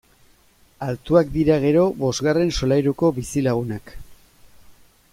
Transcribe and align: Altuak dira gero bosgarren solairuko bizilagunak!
Altuak 0.85 1.29
dira 1.35 1.57
gero 1.65 1.83
bosgarren 2.05 2.55
solairuko 2.61 3.13
bizilagunak! 3.21 3.97